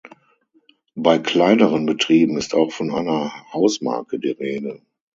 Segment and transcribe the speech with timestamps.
[0.95, 4.81] Bei kleineren Betrieben ist auch von einer Hausmarke die Rede.